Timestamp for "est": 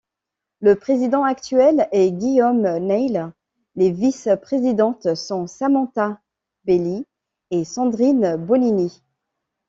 1.91-2.09